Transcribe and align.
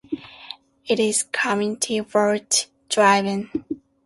It 0.87 0.99
is 0.99 1.21
community 1.31 1.99
vote 1.99 2.65
driven. 2.89 3.51